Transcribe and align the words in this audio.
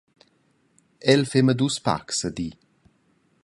El 1.15 1.21
fema 1.33 1.55
dus 1.61 1.77
pacs 1.89 2.23
a 2.31 2.33
di. 2.41 2.49